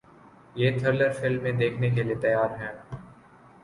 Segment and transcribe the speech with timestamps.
[0.55, 2.73] یہ تھرلر فلمیں دیکھنے کے لیے تیار ہیں